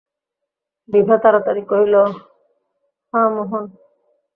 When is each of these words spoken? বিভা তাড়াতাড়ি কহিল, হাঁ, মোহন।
বিভা 0.89 1.15
তাড়াতাড়ি 1.17 1.61
কহিল, 1.61 1.95
হাঁ, 3.13 3.27
মোহন। 3.35 3.65